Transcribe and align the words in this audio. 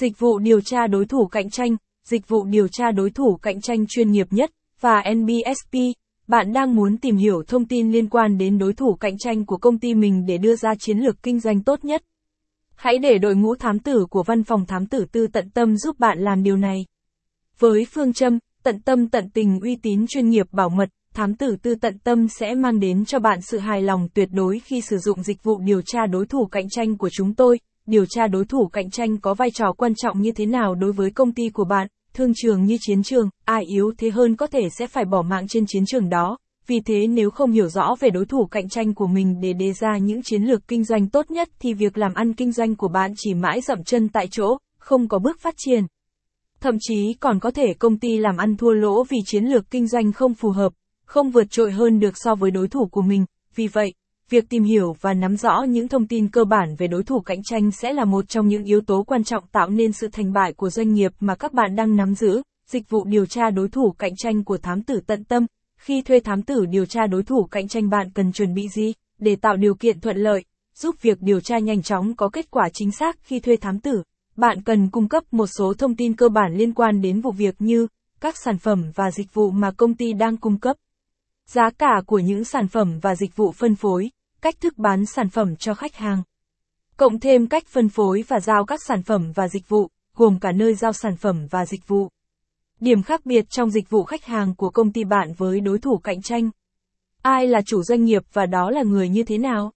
Dịch 0.00 0.18
vụ 0.18 0.38
điều 0.38 0.60
tra 0.60 0.86
đối 0.86 1.06
thủ 1.06 1.26
cạnh 1.26 1.50
tranh, 1.50 1.76
dịch 2.04 2.28
vụ 2.28 2.44
điều 2.44 2.68
tra 2.68 2.90
đối 2.90 3.10
thủ 3.10 3.36
cạnh 3.42 3.60
tranh 3.60 3.86
chuyên 3.88 4.10
nghiệp 4.10 4.26
nhất, 4.30 4.50
và 4.80 5.02
NBSP. 5.14 5.78
Bạn 6.26 6.52
đang 6.52 6.74
muốn 6.74 6.96
tìm 6.96 7.16
hiểu 7.16 7.42
thông 7.46 7.66
tin 7.66 7.92
liên 7.92 8.08
quan 8.08 8.38
đến 8.38 8.58
đối 8.58 8.72
thủ 8.72 8.94
cạnh 9.00 9.18
tranh 9.18 9.46
của 9.46 9.56
công 9.56 9.78
ty 9.78 9.94
mình 9.94 10.26
để 10.26 10.38
đưa 10.38 10.56
ra 10.56 10.74
chiến 10.78 10.98
lược 10.98 11.22
kinh 11.22 11.40
doanh 11.40 11.62
tốt 11.62 11.84
nhất. 11.84 12.02
Hãy 12.74 12.98
để 12.98 13.18
đội 13.18 13.34
ngũ 13.34 13.54
thám 13.54 13.78
tử 13.78 14.06
của 14.10 14.22
văn 14.22 14.44
phòng 14.44 14.66
thám 14.66 14.86
tử 14.86 15.04
tư 15.12 15.26
tận 15.26 15.50
tâm 15.50 15.76
giúp 15.76 15.98
bạn 15.98 16.18
làm 16.18 16.42
điều 16.42 16.56
này. 16.56 16.86
Với 17.58 17.86
phương 17.94 18.12
châm, 18.12 18.38
tận 18.62 18.80
tâm 18.80 19.08
tận 19.08 19.30
tình 19.34 19.60
uy 19.60 19.76
tín 19.76 20.06
chuyên 20.08 20.28
nghiệp 20.28 20.46
bảo 20.52 20.68
mật, 20.68 20.88
thám 21.14 21.34
tử 21.34 21.56
tư 21.62 21.74
tận 21.80 21.98
tâm 21.98 22.28
sẽ 22.28 22.54
mang 22.54 22.80
đến 22.80 23.04
cho 23.04 23.18
bạn 23.18 23.40
sự 23.40 23.58
hài 23.58 23.82
lòng 23.82 24.08
tuyệt 24.14 24.28
đối 24.32 24.58
khi 24.58 24.80
sử 24.80 24.98
dụng 24.98 25.22
dịch 25.22 25.42
vụ 25.42 25.58
điều 25.60 25.82
tra 25.86 26.06
đối 26.06 26.26
thủ 26.26 26.46
cạnh 26.46 26.68
tranh 26.68 26.98
của 26.98 27.10
chúng 27.12 27.34
tôi. 27.34 27.58
Điều 27.90 28.06
tra 28.06 28.26
đối 28.26 28.44
thủ 28.44 28.68
cạnh 28.72 28.90
tranh 28.90 29.20
có 29.20 29.34
vai 29.34 29.50
trò 29.50 29.72
quan 29.72 29.94
trọng 29.94 30.20
như 30.20 30.32
thế 30.32 30.46
nào 30.46 30.74
đối 30.74 30.92
với 30.92 31.10
công 31.10 31.32
ty 31.32 31.48
của 31.48 31.64
bạn, 31.64 31.88
thương 32.14 32.32
trường 32.36 32.64
như 32.64 32.76
chiến 32.80 33.02
trường, 33.02 33.28
ai 33.44 33.64
yếu 33.64 33.92
thế 33.98 34.10
hơn 34.10 34.36
có 34.36 34.46
thể 34.46 34.68
sẽ 34.78 34.86
phải 34.86 35.04
bỏ 35.04 35.22
mạng 35.22 35.48
trên 35.48 35.64
chiến 35.68 35.84
trường 35.86 36.08
đó. 36.08 36.38
Vì 36.66 36.80
thế 36.80 37.06
nếu 37.06 37.30
không 37.30 37.50
hiểu 37.50 37.68
rõ 37.68 37.94
về 38.00 38.10
đối 38.10 38.24
thủ 38.24 38.46
cạnh 38.46 38.68
tranh 38.68 38.94
của 38.94 39.06
mình 39.06 39.40
để 39.40 39.52
đề 39.52 39.72
ra 39.72 39.98
những 39.98 40.22
chiến 40.22 40.42
lược 40.42 40.68
kinh 40.68 40.84
doanh 40.84 41.08
tốt 41.08 41.30
nhất 41.30 41.48
thì 41.60 41.74
việc 41.74 41.98
làm 41.98 42.14
ăn 42.14 42.34
kinh 42.34 42.52
doanh 42.52 42.76
của 42.76 42.88
bạn 42.88 43.12
chỉ 43.16 43.34
mãi 43.34 43.60
dậm 43.60 43.84
chân 43.84 44.08
tại 44.08 44.28
chỗ, 44.30 44.58
không 44.78 45.08
có 45.08 45.18
bước 45.18 45.40
phát 45.40 45.54
triển. 45.58 45.84
Thậm 46.60 46.74
chí 46.80 47.14
còn 47.20 47.40
có 47.40 47.50
thể 47.50 47.74
công 47.78 47.98
ty 47.98 48.18
làm 48.18 48.36
ăn 48.36 48.56
thua 48.56 48.72
lỗ 48.72 49.04
vì 49.04 49.18
chiến 49.26 49.44
lược 49.44 49.70
kinh 49.70 49.88
doanh 49.88 50.12
không 50.12 50.34
phù 50.34 50.50
hợp, 50.50 50.72
không 51.04 51.30
vượt 51.30 51.50
trội 51.50 51.72
hơn 51.72 52.00
được 52.00 52.14
so 52.14 52.34
với 52.34 52.50
đối 52.50 52.68
thủ 52.68 52.88
của 52.90 53.02
mình. 53.02 53.24
Vì 53.54 53.66
vậy, 53.66 53.92
việc 54.30 54.48
tìm 54.48 54.64
hiểu 54.64 54.96
và 55.00 55.14
nắm 55.14 55.36
rõ 55.36 55.62
những 55.68 55.88
thông 55.88 56.06
tin 56.06 56.28
cơ 56.28 56.44
bản 56.44 56.74
về 56.78 56.86
đối 56.86 57.02
thủ 57.02 57.20
cạnh 57.20 57.42
tranh 57.42 57.70
sẽ 57.70 57.92
là 57.92 58.04
một 58.04 58.28
trong 58.28 58.48
những 58.48 58.64
yếu 58.64 58.80
tố 58.80 59.02
quan 59.02 59.24
trọng 59.24 59.44
tạo 59.52 59.68
nên 59.68 59.92
sự 59.92 60.08
thành 60.12 60.32
bại 60.32 60.52
của 60.52 60.70
doanh 60.70 60.92
nghiệp 60.92 61.12
mà 61.20 61.34
các 61.34 61.52
bạn 61.52 61.76
đang 61.76 61.96
nắm 61.96 62.14
giữ. 62.14 62.42
Dịch 62.66 62.90
vụ 62.90 63.04
điều 63.04 63.26
tra 63.26 63.50
đối 63.50 63.68
thủ 63.68 63.94
cạnh 63.98 64.16
tranh 64.16 64.44
của 64.44 64.58
thám 64.58 64.82
tử 64.82 65.00
tận 65.06 65.24
tâm. 65.24 65.46
Khi 65.80 66.02
thuê 66.02 66.20
thám 66.20 66.42
tử 66.42 66.66
điều 66.66 66.86
tra 66.86 67.06
đối 67.06 67.22
thủ 67.22 67.48
cạnh 67.50 67.68
tranh 67.68 67.90
bạn 67.90 68.10
cần 68.14 68.32
chuẩn 68.32 68.54
bị 68.54 68.68
gì 68.68 68.92
để 69.18 69.36
tạo 69.36 69.56
điều 69.56 69.74
kiện 69.74 70.00
thuận 70.00 70.16
lợi, 70.16 70.44
giúp 70.74 71.02
việc 71.02 71.18
điều 71.20 71.40
tra 71.40 71.58
nhanh 71.58 71.82
chóng 71.82 72.14
có 72.14 72.28
kết 72.28 72.50
quả 72.50 72.68
chính 72.72 72.90
xác 72.90 73.16
khi 73.22 73.40
thuê 73.40 73.56
thám 73.56 73.80
tử. 73.80 74.02
Bạn 74.36 74.62
cần 74.62 74.90
cung 74.90 75.08
cấp 75.08 75.24
một 75.30 75.46
số 75.46 75.74
thông 75.78 75.96
tin 75.96 76.16
cơ 76.16 76.28
bản 76.28 76.54
liên 76.54 76.72
quan 76.72 77.00
đến 77.00 77.20
vụ 77.20 77.30
việc 77.30 77.54
như 77.58 77.86
các 78.20 78.34
sản 78.44 78.58
phẩm 78.58 78.90
và 78.94 79.10
dịch 79.10 79.34
vụ 79.34 79.50
mà 79.50 79.70
công 79.70 79.94
ty 79.94 80.12
đang 80.12 80.36
cung 80.36 80.58
cấp, 80.58 80.76
giá 81.46 81.70
cả 81.78 82.02
của 82.06 82.18
những 82.18 82.44
sản 82.44 82.68
phẩm 82.68 82.98
và 83.02 83.14
dịch 83.14 83.36
vụ 83.36 83.52
phân 83.52 83.74
phối, 83.74 84.10
cách 84.42 84.60
thức 84.60 84.78
bán 84.78 85.06
sản 85.06 85.28
phẩm 85.28 85.56
cho 85.56 85.74
khách 85.74 85.96
hàng. 85.96 86.22
Cộng 86.96 87.20
thêm 87.20 87.46
cách 87.46 87.66
phân 87.66 87.88
phối 87.88 88.24
và 88.28 88.40
giao 88.40 88.64
các 88.64 88.80
sản 88.86 89.02
phẩm 89.02 89.32
và 89.34 89.48
dịch 89.48 89.68
vụ, 89.68 89.88
gồm 90.14 90.38
cả 90.40 90.52
nơi 90.52 90.74
giao 90.74 90.92
sản 90.92 91.16
phẩm 91.16 91.46
và 91.50 91.66
dịch 91.66 91.88
vụ. 91.88 92.08
Điểm 92.80 93.02
khác 93.02 93.20
biệt 93.26 93.44
trong 93.50 93.70
dịch 93.70 93.90
vụ 93.90 94.04
khách 94.04 94.24
hàng 94.24 94.54
của 94.54 94.70
công 94.70 94.92
ty 94.92 95.04
bạn 95.04 95.32
với 95.36 95.60
đối 95.60 95.78
thủ 95.78 95.98
cạnh 95.98 96.22
tranh. 96.22 96.50
Ai 97.22 97.46
là 97.46 97.60
chủ 97.66 97.82
doanh 97.82 98.04
nghiệp 98.04 98.22
và 98.32 98.46
đó 98.46 98.70
là 98.70 98.82
người 98.82 99.08
như 99.08 99.22
thế 99.22 99.38
nào? 99.38 99.72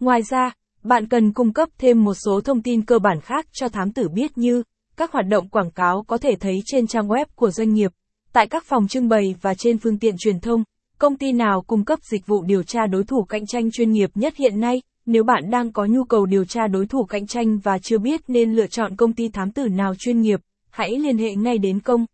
Ngoài 0.00 0.20
ra, 0.22 0.52
bạn 0.82 1.08
cần 1.08 1.32
cung 1.32 1.52
cấp 1.52 1.68
thêm 1.78 2.04
một 2.04 2.14
số 2.14 2.40
thông 2.40 2.62
tin 2.62 2.84
cơ 2.84 2.98
bản 2.98 3.20
khác 3.20 3.46
cho 3.52 3.68
thám 3.68 3.92
tử 3.92 4.08
biết 4.08 4.38
như 4.38 4.62
các 4.96 5.12
hoạt 5.12 5.26
động 5.26 5.48
quảng 5.48 5.70
cáo 5.70 6.04
có 6.06 6.18
thể 6.18 6.30
thấy 6.40 6.60
trên 6.66 6.86
trang 6.86 7.08
web 7.08 7.26
của 7.34 7.50
doanh 7.50 7.72
nghiệp, 7.72 7.92
tại 8.32 8.46
các 8.46 8.64
phòng 8.66 8.88
trưng 8.88 9.08
bày 9.08 9.34
và 9.40 9.54
trên 9.54 9.78
phương 9.78 9.98
tiện 9.98 10.14
truyền 10.18 10.40
thông. 10.40 10.64
Công 11.00 11.16
ty 11.16 11.32
nào 11.32 11.62
cung 11.66 11.84
cấp 11.84 11.98
dịch 12.02 12.26
vụ 12.26 12.42
điều 12.42 12.62
tra 12.62 12.86
đối 12.86 13.04
thủ 13.04 13.24
cạnh 13.24 13.46
tranh 13.46 13.70
chuyên 13.70 13.92
nghiệp 13.92 14.10
nhất 14.14 14.36
hiện 14.36 14.60
nay? 14.60 14.82
Nếu 15.06 15.24
bạn 15.24 15.50
đang 15.50 15.72
có 15.72 15.84
nhu 15.84 16.04
cầu 16.04 16.26
điều 16.26 16.44
tra 16.44 16.66
đối 16.66 16.86
thủ 16.86 17.04
cạnh 17.04 17.26
tranh 17.26 17.58
và 17.58 17.78
chưa 17.78 17.98
biết 17.98 18.20
nên 18.28 18.52
lựa 18.52 18.66
chọn 18.66 18.96
công 18.96 19.12
ty 19.12 19.28
thám 19.28 19.52
tử 19.52 19.68
nào 19.68 19.94
chuyên 19.98 20.20
nghiệp, 20.20 20.40
hãy 20.70 20.98
liên 20.98 21.18
hệ 21.18 21.34
ngay 21.34 21.58
đến 21.58 21.80
công 21.80 22.06